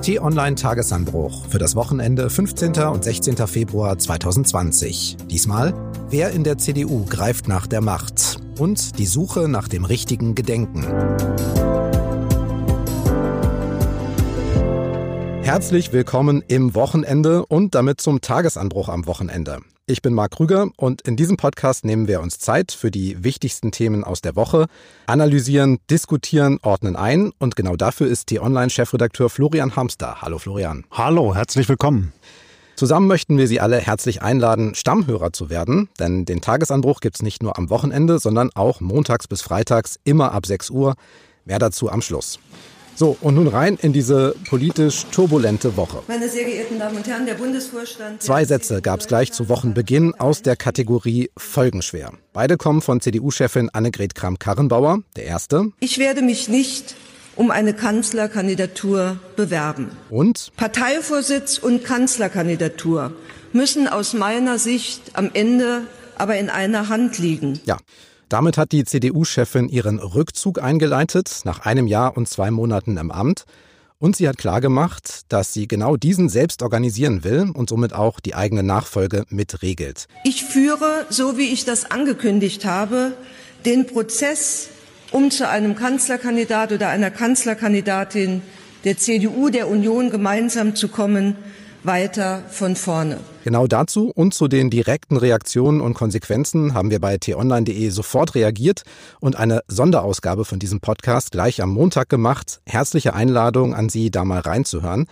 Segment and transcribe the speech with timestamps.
[0.00, 2.74] T-Online-Tagesanbruch für das Wochenende 15.
[2.84, 3.36] und 16.
[3.46, 5.16] Februar 2020.
[5.30, 5.74] Diesmal,
[6.08, 10.84] wer in der CDU greift nach der Macht und die Suche nach dem richtigen Gedenken.
[15.42, 19.60] Herzlich willkommen im Wochenende und damit zum Tagesanbruch am Wochenende.
[19.88, 23.70] Ich bin Marc Krüger und in diesem Podcast nehmen wir uns Zeit für die wichtigsten
[23.70, 24.66] Themen aus der Woche,
[25.06, 30.22] analysieren, diskutieren, ordnen ein und genau dafür ist die Online-Chefredakteur Florian Hamster.
[30.22, 30.84] Hallo Florian.
[30.90, 32.12] Hallo, herzlich willkommen.
[32.74, 37.44] Zusammen möchten wir Sie alle herzlich einladen, Stammhörer zu werden, denn den Tagesanbruch gibt's nicht
[37.44, 40.96] nur am Wochenende, sondern auch montags bis freitags immer ab 6 Uhr.
[41.44, 42.40] Mehr dazu am Schluss.
[42.98, 46.02] So, und nun rein in diese politisch turbulente Woche.
[46.08, 48.22] Meine sehr geehrten Damen und Herren, der Bundesvorstand.
[48.22, 52.12] Zwei Sätze gab es gleich zu Wochenbeginn aus der Kategorie Folgenschwer.
[52.32, 55.00] Beide kommen von CDU-Chefin Annegret Kramp-Karrenbauer.
[55.14, 55.72] Der erste.
[55.78, 56.94] Ich werde mich nicht
[57.36, 59.90] um eine Kanzlerkandidatur bewerben.
[60.08, 60.52] Und?
[60.56, 63.12] Parteivorsitz und Kanzlerkandidatur
[63.52, 65.82] müssen aus meiner Sicht am Ende
[66.16, 67.60] aber in einer Hand liegen.
[67.66, 67.76] Ja.
[68.28, 73.44] Damit hat die CDU-Chefin ihren Rückzug eingeleitet, nach einem Jahr und zwei Monaten im Amt.
[73.98, 78.34] Und sie hat klargemacht, dass sie genau diesen selbst organisieren will und somit auch die
[78.34, 80.08] eigene Nachfolge mitregelt.
[80.24, 83.12] Ich führe, so wie ich das angekündigt habe,
[83.64, 84.68] den Prozess,
[85.12, 88.42] um zu einem Kanzlerkandidat oder einer Kanzlerkandidatin
[88.84, 91.36] der CDU, der Union gemeinsam zu kommen,
[91.84, 93.20] weiter von vorne.
[93.46, 98.82] Genau dazu und zu den direkten Reaktionen und Konsequenzen haben wir bei t-online.de sofort reagiert
[99.20, 102.60] und eine Sonderausgabe von diesem Podcast gleich am Montag gemacht.
[102.66, 105.06] Herzliche Einladung an Sie, da mal reinzuhören.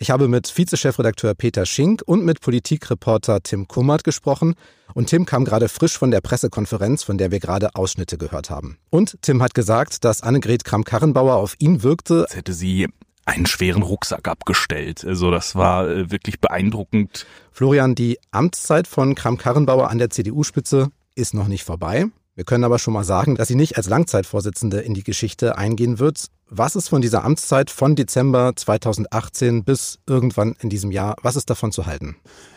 [0.00, 4.54] Ich habe mit Vizechefredakteur Peter Schink und mit Politikreporter Tim Kummert gesprochen.
[4.92, 8.76] Und Tim kam gerade frisch von der Pressekonferenz, von der wir gerade Ausschnitte gehört haben.
[8.90, 12.24] Und Tim hat gesagt, dass Annegret Kramp-Karrenbauer auf ihn wirkte.
[12.24, 12.86] Als hätte sie
[13.28, 15.04] einen schweren Rucksack abgestellt.
[15.04, 17.26] Also das war äh, wirklich beeindruckend.
[17.52, 22.06] Florian, die Amtszeit von Kram-Karrenbauer an der CDU-Spitze ist noch nicht vorbei.
[22.34, 25.98] Wir können aber schon mal sagen, dass sie nicht als Langzeitvorsitzende in die Geschichte eingehen
[25.98, 26.26] wird.
[26.48, 31.50] Was ist von dieser Amtszeit von Dezember 2018 bis irgendwann in diesem Jahr, was ist
[31.50, 32.16] davon zu halten?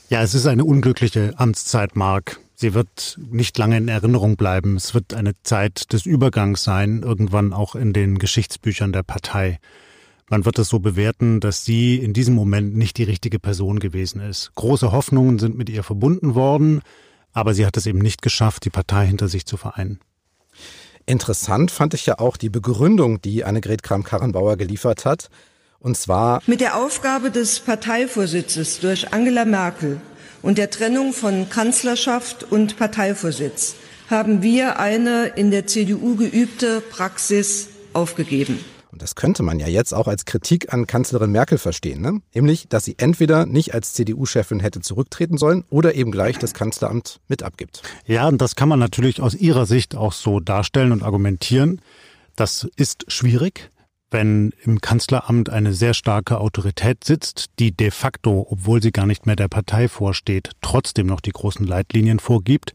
[0.09, 2.39] Ja, es ist eine unglückliche Amtszeit, Mark.
[2.53, 4.75] Sie wird nicht lange in Erinnerung bleiben.
[4.75, 9.57] Es wird eine Zeit des Übergangs sein, irgendwann auch in den Geschichtsbüchern der Partei.
[10.31, 14.21] Man wird es so bewerten, dass sie in diesem Moment nicht die richtige Person gewesen
[14.21, 14.53] ist.
[14.55, 16.83] Große Hoffnungen sind mit ihr verbunden worden,
[17.33, 19.99] aber sie hat es eben nicht geschafft, die Partei hinter sich zu vereinen.
[21.05, 25.29] Interessant fand ich ja auch die Begründung, die Annegret Kramp-Karrenbauer geliefert hat.
[25.79, 29.99] Und zwar mit der Aufgabe des Parteivorsitzes durch Angela Merkel
[30.41, 33.75] und der Trennung von Kanzlerschaft und Parteivorsitz
[34.09, 38.63] haben wir eine in der CDU geübte Praxis aufgegeben.
[39.01, 42.22] Das könnte man ja jetzt auch als Kritik an Kanzlerin Merkel verstehen, ne?
[42.35, 47.19] nämlich, dass sie entweder nicht als CDU-Chefin hätte zurücktreten sollen oder eben gleich das Kanzleramt
[47.28, 47.81] mit abgibt.
[48.06, 51.81] Ja, und das kann man natürlich aus ihrer Sicht auch so darstellen und argumentieren.
[52.35, 53.70] Das ist schwierig
[54.11, 59.25] wenn im Kanzleramt eine sehr starke Autorität sitzt, die de facto, obwohl sie gar nicht
[59.25, 62.73] mehr der Partei vorsteht, trotzdem noch die großen Leitlinien vorgibt.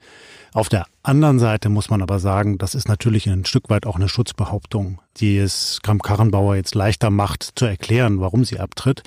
[0.55, 3.97] Auf der anderen Seite muss man aber sagen, das ist natürlich ein Stück weit auch
[3.97, 9.03] eine Schutzbehauptung, die es Kramp-Karrenbauer jetzt leichter macht zu erklären, warum sie abtritt.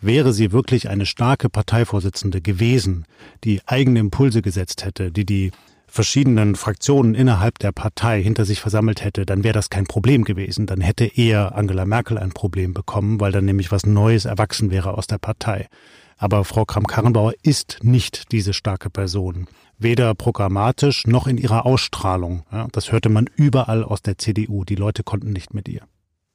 [0.00, 3.04] Wäre sie wirklich eine starke Parteivorsitzende gewesen,
[3.44, 5.52] die eigene Impulse gesetzt hätte, die die
[5.88, 10.66] verschiedenen Fraktionen innerhalb der Partei hinter sich versammelt hätte, dann wäre das kein Problem gewesen.
[10.66, 14.96] Dann hätte eher Angela Merkel ein Problem bekommen, weil dann nämlich was Neues erwachsen wäre
[14.96, 15.68] aus der Partei.
[16.16, 19.46] Aber Frau Kramp-Karrenbauer ist nicht diese starke Person.
[19.78, 22.42] Weder programmatisch noch in ihrer Ausstrahlung.
[22.72, 24.64] Das hörte man überall aus der CDU.
[24.64, 25.82] Die Leute konnten nicht mit ihr.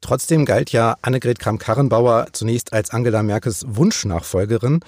[0.00, 4.80] Trotzdem galt ja Annegret Kramp-Karrenbauer zunächst als Angela Merkels Wunschnachfolgerin.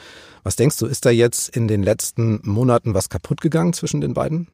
[0.42, 4.14] Was denkst du, ist da jetzt in den letzten Monaten was kaputt gegangen zwischen den
[4.14, 4.48] beiden?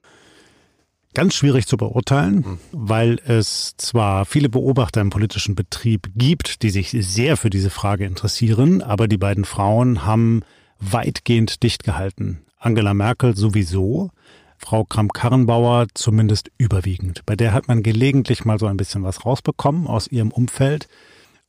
[1.15, 2.59] Ganz schwierig zu beurteilen, mhm.
[2.73, 8.05] weil es zwar viele Beobachter im politischen Betrieb gibt, die sich sehr für diese Frage
[8.05, 10.43] interessieren, aber die beiden Frauen haben
[10.79, 12.41] weitgehend dicht gehalten.
[12.59, 14.11] Angela Merkel sowieso,
[14.57, 17.27] Frau Kramp-Karrenbauer zumindest überwiegend.
[17.27, 20.89] Bei der hat man gelegentlich mal so ein bisschen was rausbekommen aus ihrem Umfeld.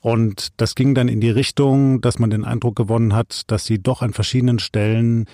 [0.02, 3.82] Und das ging dann in die Richtung, dass man den Eindruck gewonnen hat, dass sie
[3.82, 5.28] doch an verschiedenen Stellen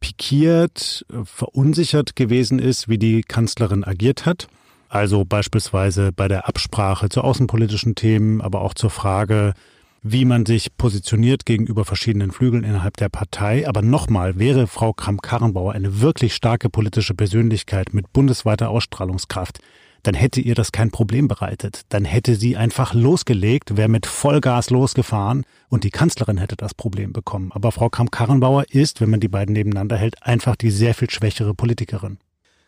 [0.00, 4.48] pikiert, verunsichert gewesen ist, wie die Kanzlerin agiert hat.
[4.88, 9.54] Also beispielsweise bei der Absprache zu außenpolitischen Themen, aber auch zur Frage,
[10.02, 13.66] wie man sich positioniert gegenüber verschiedenen Flügeln innerhalb der Partei.
[13.66, 19.60] Aber nochmal, wäre Frau Kramp-Karrenbauer eine wirklich starke politische Persönlichkeit mit bundesweiter Ausstrahlungskraft,
[20.04, 21.82] dann hätte ihr das kein Problem bereitet.
[21.88, 27.12] Dann hätte sie einfach losgelegt, wäre mit Vollgas losgefahren und die Kanzlerin hätte das Problem
[27.12, 27.50] bekommen.
[27.52, 31.54] Aber Frau Kramp-Karrenbauer ist, wenn man die beiden nebeneinander hält, einfach die sehr viel schwächere
[31.54, 32.18] Politikerin.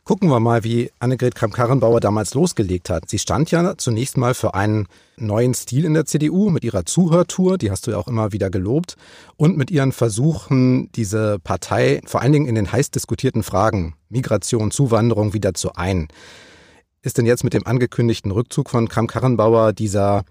[0.05, 3.11] Gucken wir mal, wie Annegret Kramp-Karrenbauer damals losgelegt hat.
[3.11, 4.87] Sie stand ja zunächst mal für einen
[5.17, 8.49] neuen Stil in der CDU mit ihrer Zuhörtour, die hast du ja auch immer wieder
[8.49, 8.97] gelobt,
[9.37, 14.71] und mit ihren Versuchen, diese Partei vor allen Dingen in den heiß diskutierten Fragen Migration,
[14.71, 16.06] Zuwanderung wieder zu ein.
[17.06, 20.25] Ist denn jetzt mit dem angekündigten Rückzug von Kramp-Karrenbauer dieser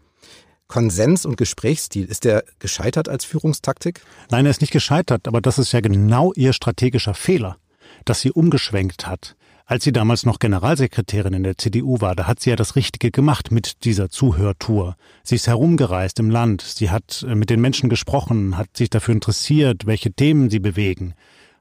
[0.67, 4.01] Konsens- und Gesprächsstil, ist der gescheitert als Führungstaktik?
[4.29, 7.55] Nein, er ist nicht gescheitert, aber das ist ja genau ihr strategischer Fehler,
[8.03, 9.37] dass sie umgeschwenkt hat.
[9.65, 13.09] Als sie damals noch Generalsekretärin in der CDU war, da hat sie ja das Richtige
[13.09, 14.97] gemacht mit dieser Zuhörtour.
[15.23, 19.13] Sie ist herumgereist im Land, sie hat äh, mit den Menschen gesprochen, hat sich dafür
[19.13, 21.13] interessiert, welche Themen sie bewegen,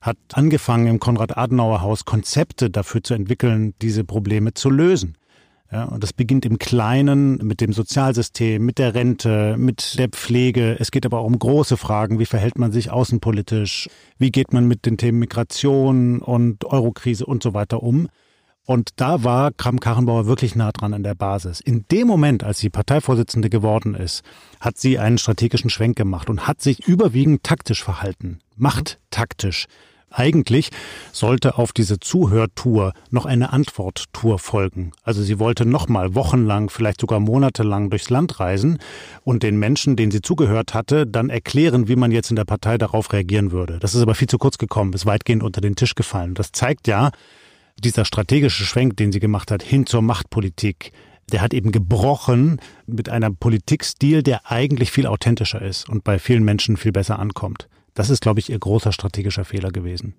[0.04, 5.16] hat angefangen im Konrad-Adenauer-Haus Konzepte dafür zu entwickeln, diese Probleme zu lösen.
[5.72, 10.76] Ja, und das beginnt im Kleinen mit dem Sozialsystem, mit der Rente, mit der Pflege.
[10.78, 12.18] Es geht aber auch um große Fragen.
[12.18, 13.88] Wie verhält man sich außenpolitisch?
[14.18, 18.08] Wie geht man mit den Themen Migration und Eurokrise und so weiter um?
[18.66, 21.60] Und da war Kram-Karrenbauer wirklich nah dran an der Basis.
[21.60, 24.22] In dem Moment, als sie Parteivorsitzende geworden ist,
[24.60, 28.38] hat sie einen strategischen Schwenk gemacht und hat sich überwiegend taktisch verhalten.
[28.54, 29.64] Macht taktisch.
[30.16, 30.70] Eigentlich
[31.10, 34.92] sollte auf diese Zuhörtour noch eine Antworttour folgen.
[35.02, 38.78] Also sie wollte nochmal wochenlang, vielleicht sogar monatelang durchs Land reisen
[39.24, 42.78] und den Menschen, denen sie zugehört hatte, dann erklären, wie man jetzt in der Partei
[42.78, 43.80] darauf reagieren würde.
[43.80, 46.34] Das ist aber viel zu kurz gekommen, ist weitgehend unter den Tisch gefallen.
[46.34, 47.10] Das zeigt ja,
[47.82, 50.92] dieser strategische Schwenk, den sie gemacht hat, hin zur Machtpolitik,
[51.32, 56.44] der hat eben gebrochen mit einem Politikstil, der eigentlich viel authentischer ist und bei vielen
[56.44, 57.68] Menschen viel besser ankommt.
[57.94, 60.14] Das ist, glaube ich, ihr großer strategischer Fehler gewesen.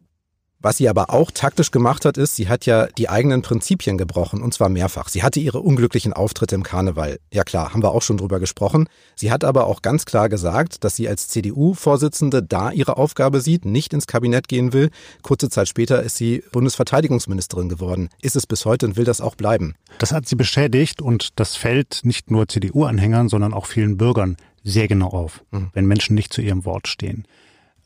[0.66, 4.42] Was sie aber auch taktisch gemacht hat, ist, sie hat ja die eigenen Prinzipien gebrochen,
[4.42, 5.10] und zwar mehrfach.
[5.10, 7.20] Sie hatte ihre unglücklichen Auftritte im Karneval.
[7.32, 8.88] Ja klar, haben wir auch schon drüber gesprochen.
[9.16, 13.66] Sie hat aber auch ganz klar gesagt, dass sie als CDU-Vorsitzende da ihre Aufgabe sieht,
[13.66, 14.90] nicht ins Kabinett gehen will.
[15.22, 18.10] Kurze Zeit später ist sie Bundesverteidigungsministerin geworden.
[18.22, 19.76] Ist es bis heute und will das auch bleiben.
[20.00, 24.88] Das hat sie beschädigt und das fällt nicht nur CDU-Anhängern, sondern auch vielen Bürgern sehr
[24.88, 25.70] genau auf, mhm.
[25.74, 27.28] wenn Menschen nicht zu ihrem Wort stehen.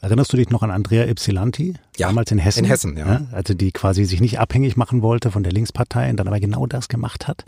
[0.01, 1.73] Erinnerst du dich noch an Andrea Ypsilanti?
[1.97, 2.63] Ja, damals in Hessen.
[2.63, 3.05] In Hessen, ja.
[3.05, 3.27] ja.
[3.31, 6.65] Also die quasi sich nicht abhängig machen wollte von der Linkspartei und dann aber genau
[6.67, 7.43] das gemacht hat.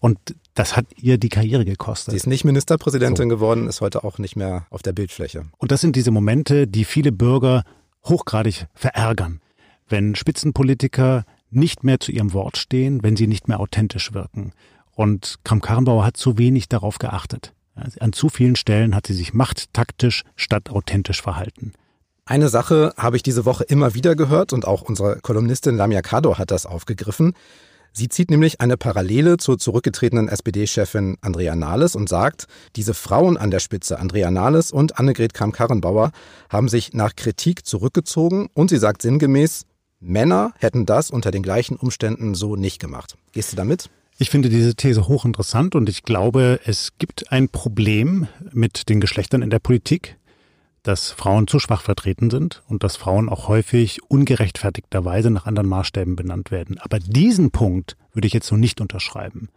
[0.00, 0.18] Und
[0.54, 2.10] das hat ihr die Karriere gekostet.
[2.10, 3.36] Sie ist nicht Ministerpräsidentin so.
[3.36, 5.46] geworden, ist heute auch nicht mehr auf der Bildfläche.
[5.58, 7.62] Und das sind diese Momente, die viele Bürger
[8.04, 9.40] hochgradig verärgern.
[9.88, 14.52] Wenn Spitzenpolitiker nicht mehr zu ihrem Wort stehen, wenn sie nicht mehr authentisch wirken.
[14.90, 17.52] Und Kram-Karrenbauer hat zu wenig darauf geachtet.
[17.74, 21.72] An zu vielen Stellen hat sie sich machttaktisch statt authentisch verhalten.
[22.24, 26.38] Eine Sache habe ich diese Woche immer wieder gehört und auch unsere Kolumnistin Lamia Kador
[26.38, 27.34] hat das aufgegriffen.
[27.92, 32.46] Sie zieht nämlich eine Parallele zur zurückgetretenen SPD-Chefin Andrea Nahles und sagt,
[32.76, 36.12] diese Frauen an der Spitze, Andrea Nahles und Annegret Kramp-Karrenbauer,
[36.48, 39.66] haben sich nach Kritik zurückgezogen und sie sagt sinngemäß,
[39.98, 43.16] Männer hätten das unter den gleichen Umständen so nicht gemacht.
[43.32, 43.90] Gehst du damit?
[44.16, 49.42] Ich finde diese These hochinteressant und ich glaube, es gibt ein Problem mit den Geschlechtern
[49.42, 50.16] in der Politik
[50.82, 56.16] dass Frauen zu schwach vertreten sind und dass Frauen auch häufig ungerechtfertigterweise nach anderen Maßstäben
[56.16, 56.78] benannt werden.
[56.78, 59.48] Aber diesen Punkt würde ich jetzt so nicht unterschreiben,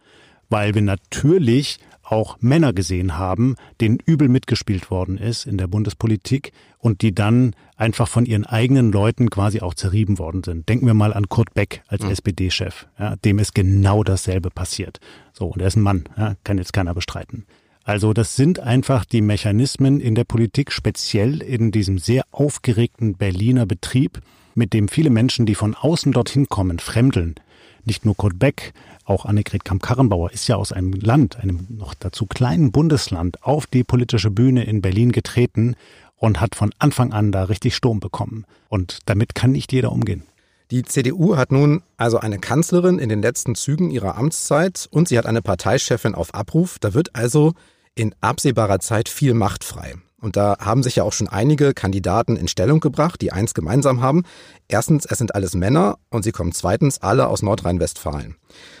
[0.48, 6.52] weil wir natürlich auch Männer gesehen haben, denen übel mitgespielt worden ist in der Bundespolitik
[6.78, 10.68] und die dann einfach von ihren eigenen Leuten quasi auch zerrieben worden sind.
[10.68, 12.10] Denken wir mal an Kurt Beck als mhm.
[12.10, 15.00] SPD-Chef, ja, dem ist genau dasselbe passiert.
[15.32, 17.44] So, und er ist ein Mann, ja, kann jetzt keiner bestreiten.
[17.86, 23.64] Also das sind einfach die Mechanismen in der Politik, speziell in diesem sehr aufgeregten Berliner
[23.64, 24.20] Betrieb,
[24.56, 27.36] mit dem viele Menschen, die von außen dorthin kommen, fremdeln.
[27.84, 28.74] Nicht nur Kurt Beck,
[29.04, 33.84] auch Annegret Kamp-Karrenbauer ist ja aus einem Land, einem noch dazu kleinen Bundesland, auf die
[33.84, 35.76] politische Bühne in Berlin getreten
[36.16, 38.46] und hat von Anfang an da richtig Sturm bekommen.
[38.68, 40.24] Und damit kann nicht jeder umgehen.
[40.72, 45.16] Die CDU hat nun also eine Kanzlerin in den letzten Zügen ihrer Amtszeit und sie
[45.16, 46.80] hat eine Parteichefin auf Abruf.
[46.80, 47.54] Da wird also
[47.96, 49.94] in absehbarer Zeit viel Macht frei.
[50.20, 54.00] Und da haben sich ja auch schon einige Kandidaten in Stellung gebracht, die eins gemeinsam
[54.00, 54.24] haben.
[54.66, 58.36] Erstens, es sind alles Männer und sie kommen zweitens alle aus Nordrhein-Westfalen.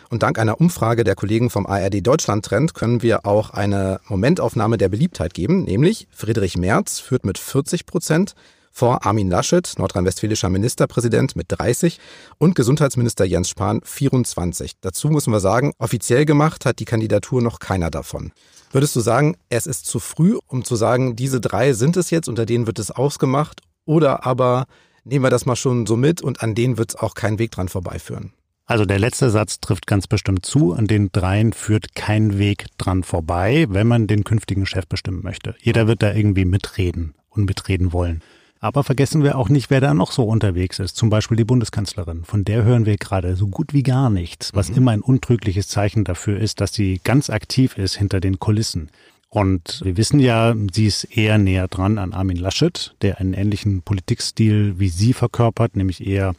[0.08, 4.78] Und dank einer Umfrage der Kollegen vom ARD Deutschland Trend können wir auch eine Momentaufnahme
[4.78, 8.34] der Beliebtheit geben, nämlich Friedrich Merz führt mit 40 Prozent,
[8.76, 11.98] vor Armin Laschet, nordrhein-westfälischer Ministerpräsident mit 30
[12.36, 14.72] und Gesundheitsminister Jens Spahn 24.
[14.82, 18.32] Dazu müssen wir sagen, offiziell gemacht hat die Kandidatur noch keiner davon.
[18.72, 22.28] Würdest du sagen, es ist zu früh, um zu sagen, diese drei sind es jetzt,
[22.28, 23.62] unter denen wird es ausgemacht?
[23.86, 24.66] Oder aber
[25.04, 27.52] nehmen wir das mal schon so mit und an denen wird es auch keinen Weg
[27.52, 28.34] dran vorbeiführen?
[28.66, 30.74] Also der letzte Satz trifft ganz bestimmt zu.
[30.74, 35.54] An den dreien führt kein Weg dran vorbei, wenn man den künftigen Chef bestimmen möchte.
[35.62, 38.22] Jeder wird da irgendwie mitreden und mitreden wollen.
[38.66, 40.96] Aber vergessen wir auch nicht, wer da noch so unterwegs ist.
[40.96, 42.24] Zum Beispiel die Bundeskanzlerin.
[42.24, 44.76] Von der hören wir gerade so gut wie gar nichts, was mhm.
[44.78, 48.90] immer ein untrügliches Zeichen dafür ist, dass sie ganz aktiv ist hinter den Kulissen.
[49.28, 53.82] Und wir wissen ja, sie ist eher näher dran an Armin Laschet, der einen ähnlichen
[53.82, 56.34] Politikstil wie sie verkörpert, nämlich eher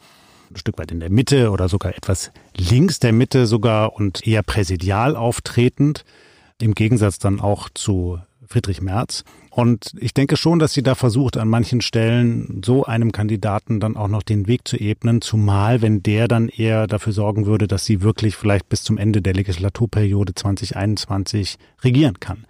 [0.50, 4.42] ein Stück weit in der Mitte oder sogar etwas links der Mitte sogar und eher
[4.42, 6.04] präsidial auftretend,
[6.60, 8.18] im Gegensatz dann auch zu
[8.48, 9.24] Friedrich Merz.
[9.50, 13.96] Und ich denke schon, dass sie da versucht, an manchen Stellen so einem Kandidaten dann
[13.96, 17.84] auch noch den Weg zu ebnen, zumal wenn der dann eher dafür sorgen würde, dass
[17.84, 22.44] sie wirklich vielleicht bis zum Ende der Legislaturperiode 2021 regieren kann.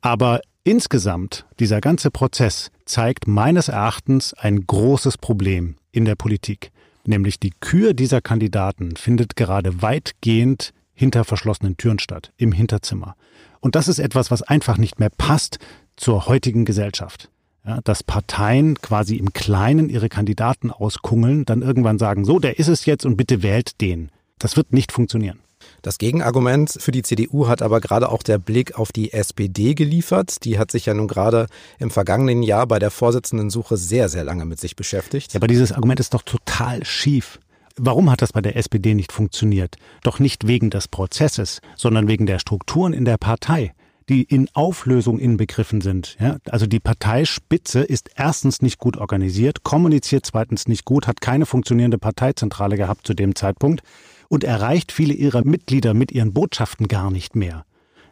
[0.00, 6.72] Aber insgesamt, dieser ganze Prozess zeigt meines Erachtens ein großes Problem in der Politik.
[7.06, 13.16] Nämlich die Kür dieser Kandidaten findet gerade weitgehend hinter verschlossenen Türen statt, im Hinterzimmer.
[13.60, 15.58] Und das ist etwas, was einfach nicht mehr passt
[15.96, 17.30] zur heutigen Gesellschaft.
[17.66, 22.68] Ja, dass Parteien quasi im Kleinen ihre Kandidaten auskungeln, dann irgendwann sagen, so, der ist
[22.68, 24.10] es jetzt und bitte wählt den.
[24.38, 25.38] Das wird nicht funktionieren.
[25.80, 30.44] Das Gegenargument für die CDU hat aber gerade auch der Blick auf die SPD geliefert.
[30.44, 31.46] Die hat sich ja nun gerade
[31.78, 35.32] im vergangenen Jahr bei der Vorsitzendensuche sehr, sehr lange mit sich beschäftigt.
[35.32, 37.40] Ja, aber dieses Argument ist doch total schief.
[37.76, 39.76] Warum hat das bei der SPD nicht funktioniert?
[40.02, 43.74] Doch nicht wegen des Prozesses, sondern wegen der Strukturen in der Partei
[44.08, 46.16] die in Auflösung inbegriffen sind.
[46.20, 46.36] Ja?
[46.48, 51.98] Also die Parteispitze ist erstens nicht gut organisiert, kommuniziert zweitens nicht gut, hat keine funktionierende
[51.98, 53.82] Parteizentrale gehabt zu dem Zeitpunkt
[54.28, 57.64] und erreicht viele ihrer Mitglieder mit ihren Botschaften gar nicht mehr.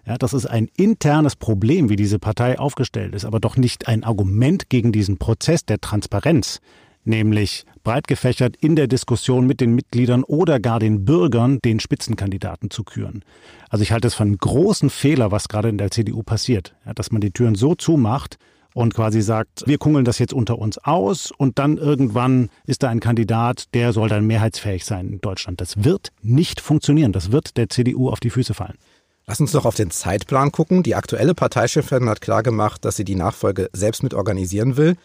[0.04, 4.02] Ja, das ist ein internes Problem, wie diese Partei aufgestellt ist, aber doch nicht ein
[4.02, 6.60] Argument gegen diesen Prozess der Transparenz,
[7.04, 12.70] nämlich breit gefächert in der Diskussion mit den Mitgliedern oder gar den Bürgern den Spitzenkandidaten
[12.70, 13.24] zu küren.
[13.68, 16.94] Also ich halte es für einen großen Fehler, was gerade in der CDU passiert, ja,
[16.94, 18.38] dass man die Türen so zumacht
[18.74, 22.88] und quasi sagt, wir kungeln das jetzt unter uns aus und dann irgendwann ist da
[22.88, 25.60] ein Kandidat, der soll dann mehrheitsfähig sein in Deutschland.
[25.60, 27.12] Das wird nicht funktionieren.
[27.12, 28.78] Das wird der CDU auf die Füße fallen.
[29.26, 30.82] Lass uns doch auf den Zeitplan gucken.
[30.82, 34.96] Die aktuelle Parteichefin hat klargemacht, dass sie die Nachfolge selbst mit organisieren will.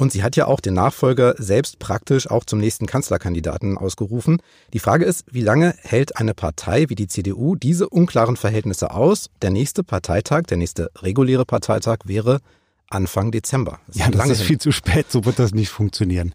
[0.00, 4.40] Und sie hat ja auch den Nachfolger selbst praktisch auch zum nächsten Kanzlerkandidaten ausgerufen.
[4.72, 9.28] Die Frage ist, wie lange hält eine Partei wie die CDU diese unklaren Verhältnisse aus?
[9.42, 12.40] Der nächste Parteitag, der nächste reguläre Parteitag wäre
[12.88, 13.78] Anfang Dezember.
[13.88, 14.46] Das ja, das ist hin.
[14.46, 16.34] viel zu spät, so wird das nicht funktionieren.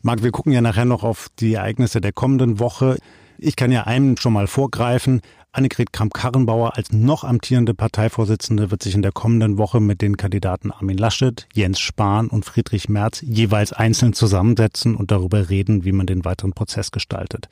[0.00, 2.96] Marc, wir gucken ja nachher noch auf die Ereignisse der kommenden Woche.
[3.38, 5.20] Ich kann ja einem schon mal vorgreifen.
[5.54, 10.70] Annegret Kramp-Karrenbauer als noch amtierende Parteivorsitzende wird sich in der kommenden Woche mit den Kandidaten
[10.70, 16.06] Armin Laschet, Jens Spahn und Friedrich Merz jeweils einzeln zusammensetzen und darüber reden, wie man
[16.06, 17.48] den weiteren Prozess gestaltet.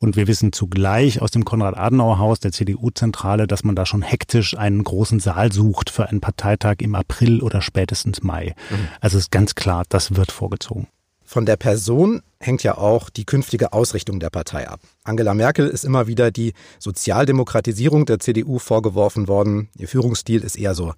[0.00, 4.82] Und wir wissen zugleich aus dem Konrad-Adenauer-Haus der CDU-Zentrale, dass man da schon hektisch einen
[4.82, 8.56] großen Saal sucht für einen Parteitag im April oder spätestens Mai.
[8.68, 8.88] Mhm.
[9.00, 10.88] Also ist ganz klar, das wird vorgezogen.
[11.34, 14.78] Von der Person hängt ja auch die künftige Ausrichtung der Partei ab.
[15.02, 19.68] Angela Merkel ist immer wieder die Sozialdemokratisierung der CDU vorgeworfen worden.
[19.76, 20.92] Ihr Führungsstil ist eher so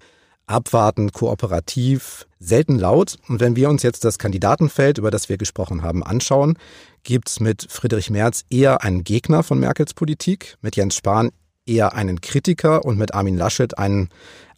[0.45, 3.17] abwartend, kooperativ, selten laut.
[3.27, 6.59] Und wenn wir uns jetzt das Kandidatenfeld, über das wir gesprochen haben, anschauen,
[7.01, 11.31] gibt es mit Friedrich Merz eher einen Gegner von Merkels Politik, mit Jens Spahn
[11.65, 14.09] eher einen Kritiker und mit Armin Laschet einen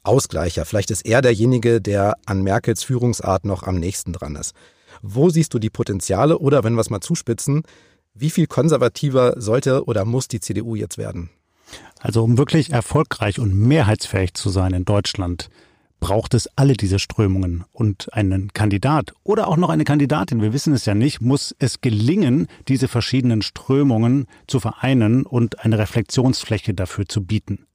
[0.04, 0.66] Ausgleicher.
[0.66, 4.54] Vielleicht ist er derjenige, der an Merkels Führungsart noch am nächsten dran ist.
[5.02, 7.64] Wo siehst du die Potenziale oder, wenn wir es mal zuspitzen,
[8.14, 11.30] wie viel konservativer sollte oder muss die CDU jetzt werden?
[12.00, 15.50] Also um wirklich erfolgreich und mehrheitsfähig zu sein in Deutschland,
[16.00, 20.74] braucht es alle diese Strömungen und einen Kandidat oder auch noch eine Kandidatin, wir wissen
[20.74, 27.06] es ja nicht, muss es gelingen, diese verschiedenen Strömungen zu vereinen und eine Reflexionsfläche dafür
[27.06, 27.66] zu bieten.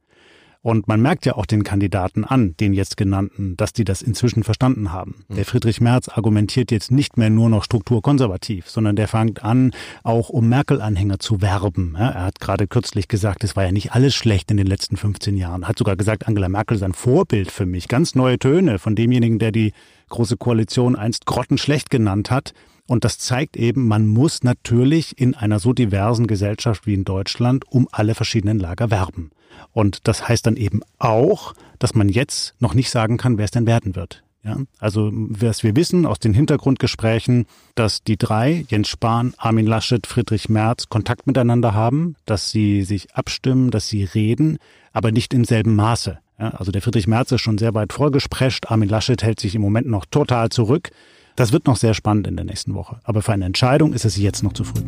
[0.64, 4.44] Und man merkt ja auch den Kandidaten an, den jetzt genannten, dass die das inzwischen
[4.44, 5.26] verstanden haben.
[5.28, 5.34] Mhm.
[5.34, 9.72] Der Friedrich Merz argumentiert jetzt nicht mehr nur noch strukturkonservativ, sondern der fängt an,
[10.04, 11.96] auch um Merkel-Anhänger zu werben.
[11.98, 15.36] Er hat gerade kürzlich gesagt, es war ja nicht alles schlecht in den letzten 15
[15.36, 15.68] Jahren.
[15.68, 17.86] Hat sogar gesagt, Angela Merkel ist ein Vorbild für mich.
[17.86, 19.74] Ganz neue Töne von demjenigen, der die
[20.08, 22.54] Große Koalition einst grottenschlecht genannt hat.
[22.86, 27.64] Und das zeigt eben, man muss natürlich in einer so diversen Gesellschaft wie in Deutschland
[27.70, 29.30] um alle verschiedenen Lager werben.
[29.72, 33.50] Und das heißt dann eben auch, dass man jetzt noch nicht sagen kann, wer es
[33.50, 34.22] denn werden wird.
[34.44, 40.06] Ja, also was wir wissen aus den Hintergrundgesprächen, dass die drei, Jens Spahn, Armin Laschet,
[40.06, 44.58] Friedrich Merz, Kontakt miteinander haben, dass sie sich abstimmen, dass sie reden,
[44.92, 46.18] aber nicht im selben Maße.
[46.38, 49.62] Ja, also der Friedrich Merz ist schon sehr weit vorgesprescht, Armin Laschet hält sich im
[49.62, 50.90] Moment noch total zurück.
[51.36, 53.00] Das wird noch sehr spannend in der nächsten Woche.
[53.02, 54.82] Aber für eine Entscheidung ist es jetzt noch zu früh.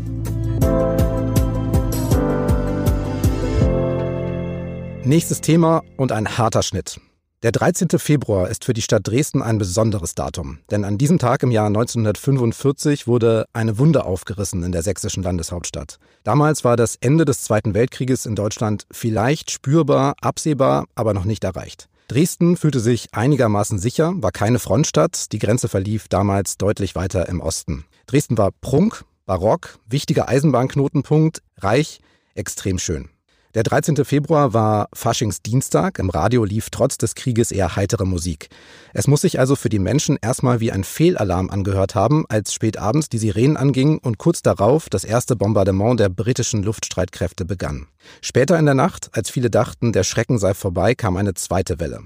[5.05, 7.01] Nächstes Thema und ein harter Schnitt.
[7.43, 7.89] Der 13.
[7.99, 11.67] Februar ist für die Stadt Dresden ein besonderes Datum, denn an diesem Tag im Jahr
[11.67, 15.99] 1945 wurde eine Wunde aufgerissen in der sächsischen Landeshauptstadt.
[16.25, 21.45] Damals war das Ende des Zweiten Weltkrieges in Deutschland vielleicht spürbar, absehbar, aber noch nicht
[21.45, 21.89] erreicht.
[22.09, 27.41] Dresden fühlte sich einigermaßen sicher, war keine Frontstadt, die Grenze verlief damals deutlich weiter im
[27.41, 27.85] Osten.
[28.07, 32.01] Dresden war Prunk, barock, wichtiger Eisenbahnknotenpunkt, reich,
[32.37, 33.09] extrem schön.
[33.57, 34.05] Der 13.
[34.05, 35.99] Februar war Faschingsdienstag.
[35.99, 38.51] Im Radio lief trotz des Krieges eher heitere Musik.
[38.93, 42.77] Es muss sich also für die Menschen erstmal wie ein Fehlalarm angehört haben, als spät
[42.77, 47.87] abends die Sirenen angingen und kurz darauf das erste Bombardement der britischen Luftstreitkräfte begann.
[48.21, 52.01] Später in der Nacht, als viele dachten, der Schrecken sei vorbei, kam eine zweite Welle.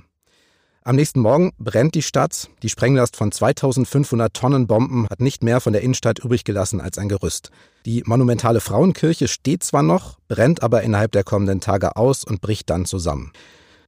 [0.83, 2.49] Am nächsten Morgen brennt die Stadt.
[2.63, 6.97] Die Sprenglast von 2500 Tonnen Bomben hat nicht mehr von der Innenstadt übrig gelassen als
[6.97, 7.51] ein Gerüst.
[7.85, 12.71] Die monumentale Frauenkirche steht zwar noch, brennt aber innerhalb der kommenden Tage aus und bricht
[12.71, 13.31] dann zusammen.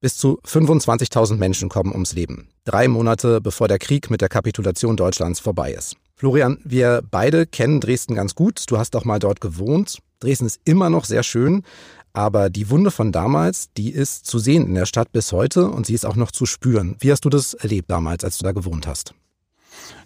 [0.02, 2.49] Bis zu 25.000 Menschen kommen ums Leben.
[2.66, 5.96] Drei Monate bevor der Krieg mit der Kapitulation Deutschlands vorbei ist.
[6.14, 8.64] Florian, wir beide kennen Dresden ganz gut.
[8.68, 9.99] Du hast auch mal dort gewohnt.
[10.20, 11.64] Dresden ist immer noch sehr schön,
[12.12, 15.87] aber die Wunde von damals, die ist zu sehen in der Stadt bis heute und
[15.87, 16.97] sie ist auch noch zu spüren.
[17.00, 19.14] Wie hast du das erlebt damals, als du da gewohnt hast?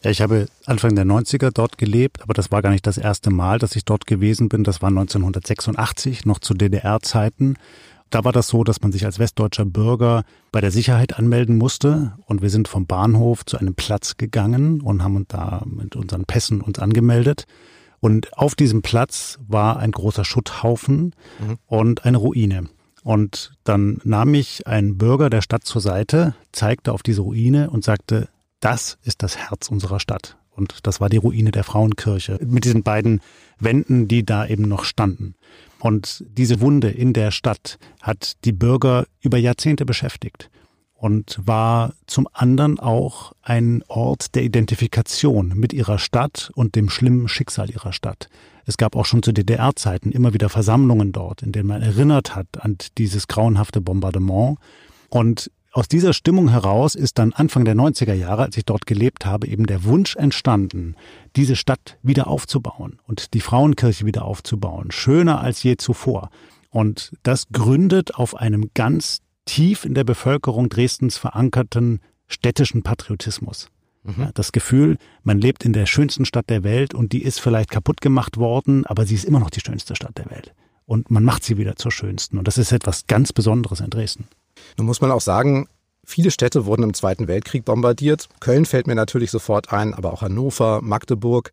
[0.03, 3.31] Ja, ich habe Anfang der 90er dort gelebt, aber das war gar nicht das erste
[3.31, 4.63] Mal, dass ich dort gewesen bin.
[4.63, 7.57] Das war 1986, noch zu DDR-Zeiten.
[8.11, 10.23] Da war das so, dass man sich als westdeutscher Bürger
[10.53, 15.03] bei der Sicherheit anmelden musste und wir sind vom Bahnhof zu einem Platz gegangen und
[15.03, 17.47] haben uns da mit unseren Pässen uns angemeldet.
[18.01, 21.59] Und auf diesem Platz war ein großer Schutthaufen mhm.
[21.67, 22.69] und eine Ruine.
[23.03, 27.85] Und dann nahm mich ein Bürger der Stadt zur Seite, zeigte auf diese Ruine und
[27.85, 28.29] sagte,
[28.61, 30.37] das ist das Herz unserer Stadt.
[30.51, 33.21] Und das war die Ruine der Frauenkirche mit diesen beiden
[33.59, 35.35] Wänden, die da eben noch standen.
[35.79, 40.51] Und diese Wunde in der Stadt hat die Bürger über Jahrzehnte beschäftigt
[40.97, 47.29] und war zum anderen auch ein Ort der Identifikation mit ihrer Stadt und dem schlimmen
[47.29, 48.29] Schicksal ihrer Stadt.
[48.65, 52.47] Es gab auch schon zu DDR-Zeiten immer wieder Versammlungen dort, in denen man erinnert hat
[52.61, 54.59] an dieses grauenhafte Bombardement.
[55.09, 59.27] Und aus dieser Stimmung heraus ist dann Anfang der 90er Jahre, als ich dort gelebt
[59.27, 60.97] habe, eben der Wunsch entstanden,
[61.37, 66.31] diese Stadt wieder aufzubauen und die Frauenkirche wieder aufzubauen, schöner als je zuvor.
[66.71, 73.71] Und das gründet auf einem ganz tief in der Bevölkerung Dresdens verankerten städtischen Patriotismus.
[74.07, 74.31] Mhm.
[74.35, 78.01] das Gefühl, man lebt in der schönsten Stadt der Welt und die ist vielleicht kaputt
[78.01, 80.55] gemacht worden, aber sie ist immer noch die schönste Stadt der Welt.
[80.85, 82.39] Und man macht sie wieder zur schönsten.
[82.39, 84.29] Und das ist etwas ganz Besonderes in Dresden.
[84.79, 85.69] Nun muss man auch sagen,
[86.05, 88.29] viele Städte wurden im Zweiten Weltkrieg bombardiert.
[88.39, 91.51] Köln fällt mir natürlich sofort ein, aber auch Hannover, Magdeburg.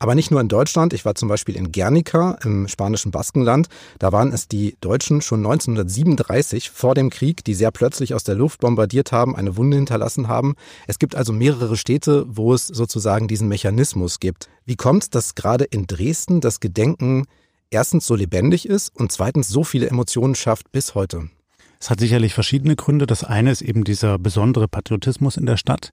[0.00, 0.92] Aber nicht nur in Deutschland.
[0.92, 3.68] Ich war zum Beispiel in Guernica im spanischen Baskenland.
[3.98, 8.36] Da waren es die Deutschen schon 1937 vor dem Krieg, die sehr plötzlich aus der
[8.36, 10.54] Luft bombardiert haben, eine Wunde hinterlassen haben.
[10.86, 14.48] Es gibt also mehrere Städte, wo es sozusagen diesen Mechanismus gibt.
[14.64, 17.24] Wie kommt es, dass gerade in Dresden das Gedenken
[17.70, 21.28] erstens so lebendig ist und zweitens so viele Emotionen schafft bis heute?
[21.80, 23.06] Es hat sicherlich verschiedene Gründe.
[23.06, 25.92] Das eine ist eben dieser besondere Patriotismus in der Stadt.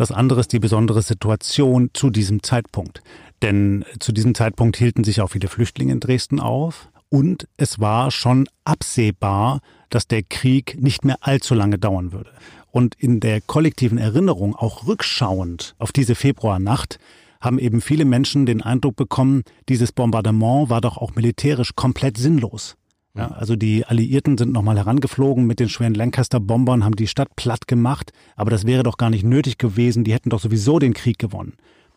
[0.00, 3.02] Das andere ist die besondere Situation zu diesem Zeitpunkt.
[3.42, 6.88] Denn zu diesem Zeitpunkt hielten sich auch viele Flüchtlinge in Dresden auf.
[7.10, 9.60] Und es war schon absehbar,
[9.90, 12.30] dass der Krieg nicht mehr allzu lange dauern würde.
[12.70, 16.98] Und in der kollektiven Erinnerung, auch rückschauend auf diese Februarnacht,
[17.38, 22.78] haben eben viele Menschen den Eindruck bekommen, dieses Bombardement war doch auch militärisch komplett sinnlos.
[23.16, 27.66] Ja, also die Alliierten sind nochmal herangeflogen mit den schweren Lancaster-Bombern, haben die Stadt platt
[27.66, 31.18] gemacht, aber das wäre doch gar nicht nötig gewesen, die hätten doch sowieso den Krieg
[31.18, 31.54] gewonnen.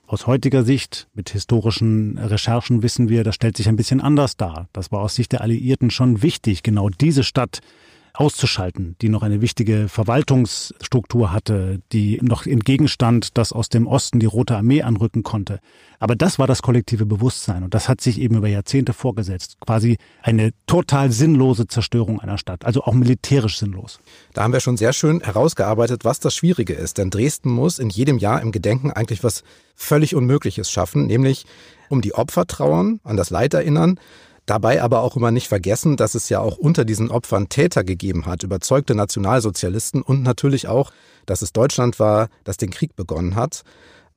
[0.08, 4.68] Aus heutiger Sicht, mit historischen Recherchen wissen wir, das stellt sich ein bisschen anders dar.
[4.74, 7.62] Das war aus Sicht der Alliierten schon wichtig, genau diese Stadt
[8.14, 14.28] auszuschalten, die noch eine wichtige Verwaltungsstruktur hatte, die noch entgegenstand, dass aus dem Osten die
[14.28, 15.60] Rote Armee anrücken konnte.
[16.00, 19.58] Aber das war das kollektive Bewusstsein und das hat sich eben über Jahrzehnte vorgesetzt.
[19.62, 24.00] Quasi eine total sinnlose Zerstörung einer Stadt, also auch militärisch sinnlos.
[24.34, 27.00] Da haben wir schon sehr schön herausgearbeitet, was das Schwierige ist.
[27.00, 29.44] Denn Dresden muss in jedem Jahr im Gedenken eigentlich was
[29.76, 31.46] völlig Unmögliches schaffen, nämlich
[31.90, 34.00] um die Opfer trauern, an das Leid erinnern,
[34.46, 38.26] Dabei aber auch immer nicht vergessen, dass es ja auch unter diesen Opfern Täter gegeben
[38.26, 40.92] hat, überzeugte Nationalsozialisten und natürlich auch,
[41.26, 43.64] dass es Deutschland war, das den Krieg begonnen hat.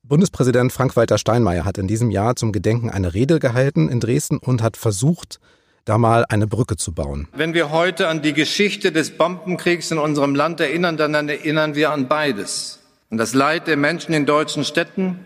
[0.03, 4.61] Bundespräsident Frank-Walter Steinmeier hat in diesem Jahr zum Gedenken eine Rede gehalten in Dresden und
[4.61, 5.39] hat versucht,
[5.85, 7.29] da mal eine Brücke zu bauen.
[7.33, 11.91] Wenn wir heute an die Geschichte des Bombenkriegs in unserem Land erinnern, dann erinnern wir
[11.91, 12.79] an beides.
[13.09, 15.19] An das Leid der Menschen in deutschen Städten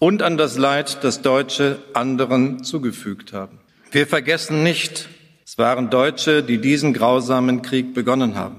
[0.00, 3.60] und an das Leid, das Deutsche anderen zugefügt haben.
[3.90, 5.08] Wir vergessen nicht
[5.46, 8.56] Es waren Deutsche, die diesen grausamen Krieg begonnen haben.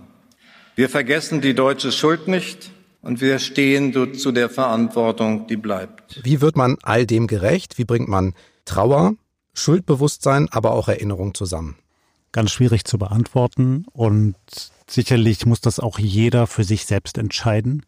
[0.76, 2.72] Wir vergessen die deutsche Schuld nicht
[3.04, 6.20] und wir stehen zu der Verantwortung, die bleibt.
[6.24, 7.78] Wie wird man all dem gerecht?
[7.78, 8.34] Wie bringt man
[8.66, 9.14] Trauer,
[9.54, 11.76] Schuldbewusstsein, aber auch Erinnerung zusammen?
[12.32, 14.36] Ganz schwierig zu beantworten und
[14.88, 17.86] sicherlich muss das auch jeder für sich selbst entscheiden.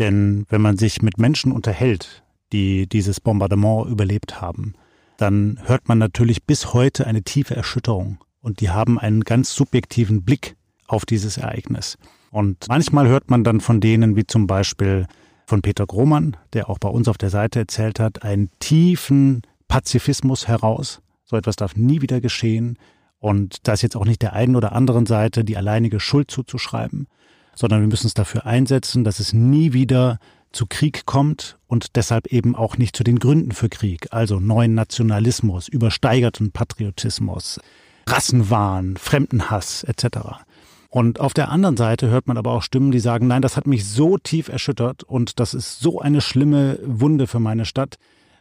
[0.00, 4.74] Denn wenn man sich mit Menschen unterhält, die dieses Bombardement überlebt haben,
[5.22, 10.24] dann hört man natürlich bis heute eine tiefe Erschütterung und die haben einen ganz subjektiven
[10.24, 10.56] Blick
[10.88, 11.96] auf dieses Ereignis.
[12.32, 15.06] Und manchmal hört man dann von denen, wie zum Beispiel
[15.46, 20.48] von Peter Grohmann, der auch bei uns auf der Seite erzählt hat, einen tiefen Pazifismus
[20.48, 21.00] heraus.
[21.24, 22.76] So etwas darf nie wieder geschehen.
[23.18, 27.06] Und da ist jetzt auch nicht der einen oder anderen Seite die alleinige Schuld zuzuschreiben,
[27.54, 30.18] sondern wir müssen es dafür einsetzen, dass es nie wieder
[30.52, 34.74] zu Krieg kommt und deshalb eben auch nicht zu den Gründen für Krieg, also neuen
[34.74, 37.60] Nationalismus, übersteigerten Patriotismus,
[38.06, 40.44] Rassenwahn, Fremdenhass etc.
[40.88, 43.66] Und auf der anderen Seite hört man aber auch Stimmen, die sagen, nein, das hat
[43.66, 47.96] mich so tief erschüttert und das ist so eine schlimme Wunde für meine Stadt.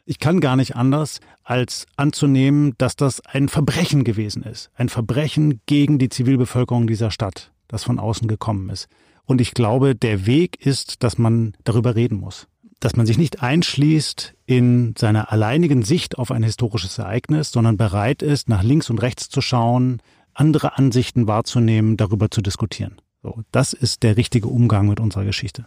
[0.05, 4.69] Ich kann gar nicht anders, als anzunehmen, dass das ein Verbrechen gewesen ist.
[4.75, 8.89] Ein Verbrechen gegen die Zivilbevölkerung dieser Stadt, das von außen gekommen ist.
[9.31, 12.47] Und ich glaube, der Weg ist, dass man darüber reden muss
[12.81, 18.23] dass man sich nicht einschließt in seiner alleinigen Sicht auf ein historisches Ereignis, sondern bereit
[18.23, 20.01] ist, nach links und rechts zu schauen,
[20.33, 22.99] andere Ansichten wahrzunehmen, darüber zu diskutieren.
[23.21, 25.65] So, das ist der richtige Umgang mit unserer Geschichte.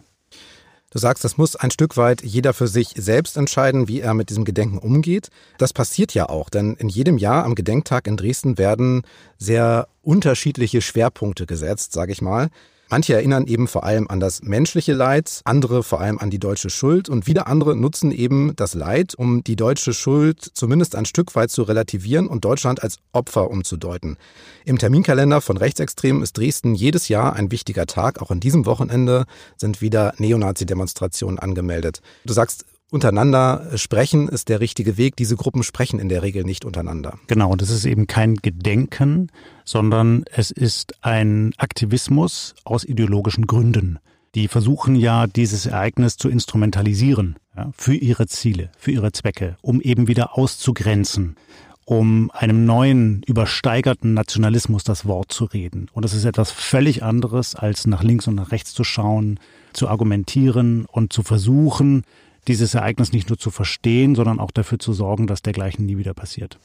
[0.91, 4.29] Du sagst, das muss ein Stück weit jeder für sich selbst entscheiden, wie er mit
[4.29, 5.29] diesem Gedenken umgeht.
[5.57, 9.03] Das passiert ja auch, denn in jedem Jahr am Gedenktag in Dresden werden
[9.37, 12.49] sehr unterschiedliche Schwerpunkte gesetzt, sage ich mal.
[12.89, 16.69] Manche erinnern eben vor allem an das menschliche Leid, andere vor allem an die deutsche
[16.69, 21.35] Schuld und wieder andere nutzen eben das Leid, um die deutsche Schuld zumindest ein Stück
[21.35, 24.17] weit zu relativieren und Deutschland als Opfer umzudeuten.
[24.65, 28.21] Im Terminkalender von Rechtsextremen ist Dresden jedes Jahr ein wichtiger Tag.
[28.21, 29.25] Auch an diesem Wochenende
[29.57, 32.01] sind wieder Neonazi-Demonstrationen angemeldet.
[32.25, 35.15] Du sagst, untereinander sprechen ist der richtige Weg.
[35.15, 37.17] Diese Gruppen sprechen in der Regel nicht untereinander.
[37.27, 39.31] Genau, und es ist eben kein Gedenken,
[39.63, 43.99] sondern es ist ein Aktivismus aus ideologischen Gründen.
[44.35, 49.79] Die versuchen ja, dieses Ereignis zu instrumentalisieren ja, für ihre Ziele, für ihre Zwecke, um
[49.79, 51.37] eben wieder auszugrenzen,
[51.85, 55.87] um einem neuen, übersteigerten Nationalismus das Wort zu reden.
[55.93, 59.39] Und das ist etwas völlig anderes, als nach links und nach rechts zu schauen,
[59.71, 62.03] zu argumentieren und zu versuchen,
[62.47, 66.13] dieses Ereignis nicht nur zu verstehen, sondern auch dafür zu sorgen, dass dergleichen nie wieder
[66.13, 66.59] passiert.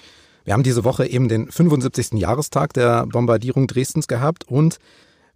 [0.44, 2.12] Wir haben diese Woche eben den 75.
[2.14, 4.78] Jahrestag der Bombardierung Dresdens gehabt und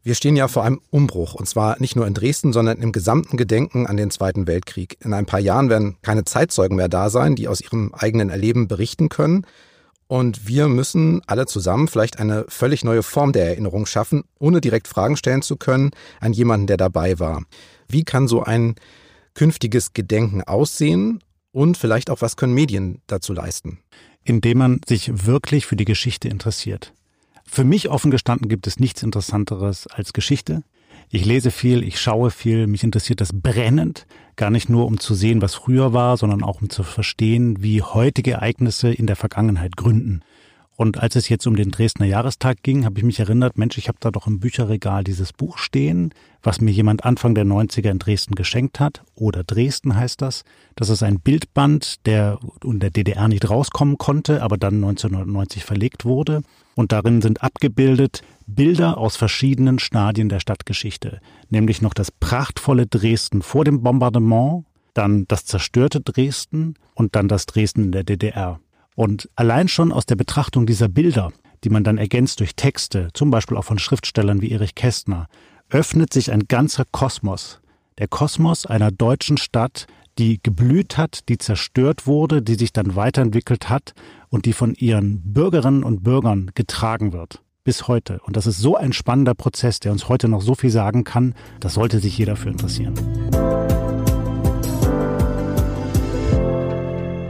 [0.03, 3.39] wir stehen ja vor einem Umbruch, und zwar nicht nur in Dresden, sondern im gesamten
[3.39, 4.99] Gedenken an den Zweiten Weltkrieg.
[5.03, 8.69] In ein paar Jahren werden keine Zeitzeugen mehr da sein, die aus ihrem eigenen Erleben
[8.69, 9.47] berichten können.
[10.07, 14.89] Und wir müssen alle zusammen vielleicht eine völlig neue Form der Erinnerung schaffen, ohne direkt
[14.89, 17.43] Fragen stellen zu können an jemanden, der dabei war.
[17.89, 18.75] Wie kann so ein
[19.35, 23.79] künftiges Gedenken aussehen und vielleicht auch, was können Medien dazu leisten?
[24.25, 26.93] Indem man sich wirklich für die Geschichte interessiert.
[27.45, 30.63] Für mich offen gestanden gibt es nichts Interessanteres als Geschichte.
[31.11, 35.15] Ich lese viel, ich schaue viel, mich interessiert das brennend, gar nicht nur um zu
[35.15, 39.77] sehen, was früher war, sondern auch um zu verstehen, wie heutige Ereignisse in der Vergangenheit
[39.77, 40.23] gründen.
[40.77, 43.87] Und als es jetzt um den Dresdner Jahrestag ging, habe ich mich erinnert, Mensch, ich
[43.89, 48.01] habe da doch im Bücherregal dieses Buch stehen, was mir jemand Anfang der 90er in
[48.01, 49.05] Dresden geschenkt hat.
[49.15, 50.43] Oder Dresden heißt das.
[50.75, 56.05] Das ist ein Bildband, der in der DDR nicht rauskommen konnte, aber dann 1990 verlegt
[56.05, 56.43] wurde.
[56.75, 61.21] Und darin sind abgebildet Bilder aus verschiedenen Stadien der Stadtgeschichte.
[61.51, 67.47] Nämlich noch das prachtvolle Dresden vor dem Bombardement, dann das zerstörte Dresden und dann das
[67.47, 68.61] Dresden in der DDR.
[68.95, 71.33] Und allein schon aus der Betrachtung dieser Bilder,
[71.65, 75.29] die man dann ergänzt durch Texte, zum Beispiel auch von Schriftstellern wie Erich Kästner,
[75.71, 77.61] öffnet sich ein ganzer Kosmos.
[77.99, 79.87] Der Kosmos einer deutschen Stadt,
[80.19, 83.95] die geblüht hat, die zerstört wurde, die sich dann weiterentwickelt hat
[84.29, 87.41] und die von ihren Bürgerinnen und Bürgern getragen wird.
[87.65, 88.21] Bis heute.
[88.25, 91.35] Und das ist so ein spannender Prozess, der uns heute noch so viel sagen kann.
[91.61, 92.95] Das sollte sich jeder für interessieren.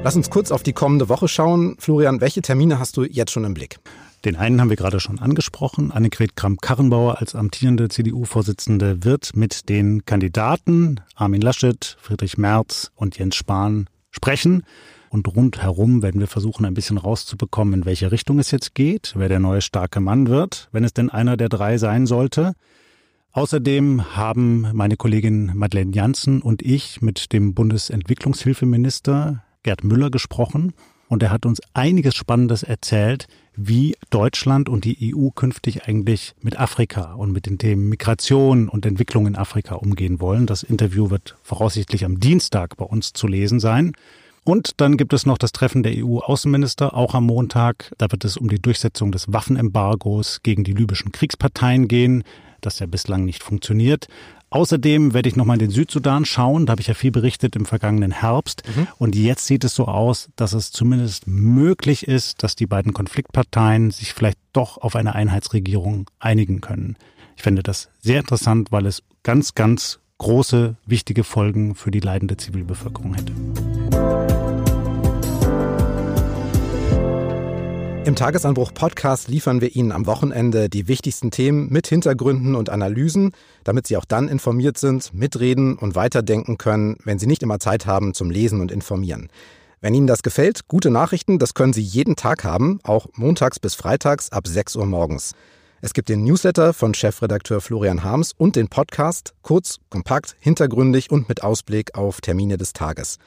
[0.04, 1.76] Lass uns kurz auf die kommende Woche schauen.
[1.78, 3.78] Florian, welche Termine hast du jetzt schon im Blick?
[4.26, 5.92] Den einen haben wir gerade schon angesprochen.
[5.92, 13.34] Annegret Kramp-Karrenbauer als amtierende CDU-Vorsitzende wird mit den Kandidaten Armin Laschet, Friedrich Merz und Jens
[13.34, 14.64] Spahn sprechen.
[15.08, 19.30] Und rundherum werden wir versuchen, ein bisschen rauszubekommen, in welche Richtung es jetzt geht, wer
[19.30, 22.52] der neue starke Mann wird, wenn es denn einer der drei sein sollte.
[23.32, 30.72] Außerdem haben meine Kollegin Madeleine Janssen und ich mit dem Bundesentwicklungshilfeminister Gerd Müller gesprochen
[31.08, 36.58] und er hat uns einiges Spannendes erzählt, wie Deutschland und die EU künftig eigentlich mit
[36.58, 40.46] Afrika und mit den Themen Migration und Entwicklung in Afrika umgehen wollen.
[40.46, 43.92] Das Interview wird voraussichtlich am Dienstag bei uns zu lesen sein.
[44.44, 47.92] Und dann gibt es noch das Treffen der EU-Außenminister, auch am Montag.
[47.96, 52.24] Da wird es um die Durchsetzung des Waffenembargos gegen die libyschen Kriegsparteien gehen,
[52.60, 54.08] das ja bislang nicht funktioniert.
[54.54, 56.64] Außerdem werde ich nochmal in den Südsudan schauen.
[56.64, 58.62] Da habe ich ja viel berichtet im vergangenen Herbst.
[58.76, 58.86] Mhm.
[58.98, 63.90] Und jetzt sieht es so aus, dass es zumindest möglich ist, dass die beiden Konfliktparteien
[63.90, 66.94] sich vielleicht doch auf eine Einheitsregierung einigen können.
[67.34, 72.36] Ich finde das sehr interessant, weil es ganz, ganz große, wichtige Folgen für die leidende
[72.36, 73.32] Zivilbevölkerung hätte.
[78.04, 83.32] Im Tagesanbruch Podcast liefern wir Ihnen am Wochenende die wichtigsten Themen mit Hintergründen und Analysen,
[83.64, 87.86] damit Sie auch dann informiert sind, mitreden und weiterdenken können, wenn Sie nicht immer Zeit
[87.86, 89.30] haben zum Lesen und Informieren.
[89.80, 93.74] Wenn Ihnen das gefällt, gute Nachrichten, das können Sie jeden Tag haben, auch montags bis
[93.74, 95.32] freitags ab 6 Uhr morgens.
[95.80, 101.30] Es gibt den Newsletter von Chefredakteur Florian Harms und den Podcast, kurz, kompakt, hintergründig und
[101.30, 103.18] mit Ausblick auf Termine des Tages.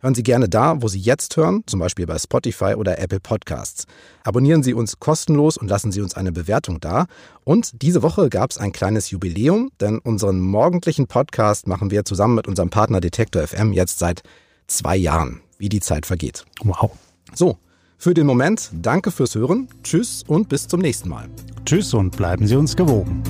[0.00, 3.86] Hören Sie gerne da, wo Sie jetzt hören, zum Beispiel bei Spotify oder Apple Podcasts.
[4.24, 7.06] Abonnieren Sie uns kostenlos und lassen Sie uns eine Bewertung da.
[7.44, 12.34] Und diese Woche gab es ein kleines Jubiläum, denn unseren morgendlichen Podcast machen wir zusammen
[12.34, 14.22] mit unserem Partner Detektor FM jetzt seit
[14.66, 16.44] zwei Jahren, wie die Zeit vergeht.
[16.62, 16.90] Wow.
[17.34, 17.56] So,
[17.96, 21.28] für den Moment danke fürs Hören, tschüss und bis zum nächsten Mal.
[21.64, 23.22] Tschüss und bleiben Sie uns gewogen.